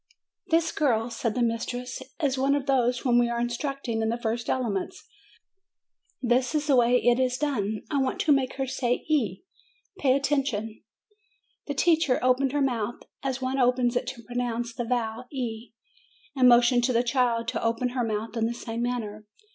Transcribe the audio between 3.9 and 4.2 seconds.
in the